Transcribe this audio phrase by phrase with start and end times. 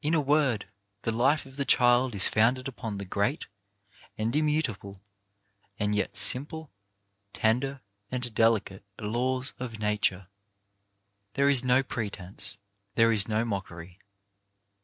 [0.03, 0.67] In a word,
[1.03, 3.45] the life of the child is founded upon the great
[4.17, 4.99] and immutable,
[5.77, 6.71] and yet simple,
[7.33, 10.25] tender and deli cate laws of nature.
[11.35, 12.57] There is no pretence.
[12.95, 13.99] There is no mockery.